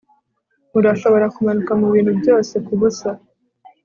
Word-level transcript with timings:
Urashobora 0.79 1.25
kumanuka 1.35 1.71
mubintu 1.81 2.11
byose 2.19 2.53
kubusa 2.65 3.09